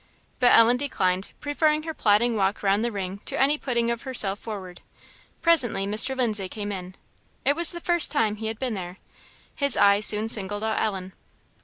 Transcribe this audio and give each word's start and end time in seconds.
But 0.39 0.53
Ellen 0.53 0.77
declined, 0.77 1.29
preferring 1.39 1.83
her 1.83 1.93
plodding 1.93 2.35
walk 2.35 2.63
round 2.63 2.83
the 2.83 2.91
ring 2.91 3.19
to 3.25 3.39
any 3.39 3.59
putting 3.59 3.91
of 3.91 4.01
herself 4.01 4.39
forward. 4.39 4.81
Presently 5.43 5.85
Mr. 5.85 6.17
Lindsay 6.17 6.49
came 6.49 6.71
in. 6.71 6.95
It 7.45 7.55
was 7.55 7.69
the 7.69 7.81
first 7.81 8.09
time 8.09 8.37
he 8.37 8.47
had 8.47 8.57
been 8.57 8.73
there. 8.73 8.97
His 9.53 9.77
eye 9.77 9.99
soon 9.99 10.27
singled 10.27 10.63
out 10.63 10.81
Ellen. 10.81 11.13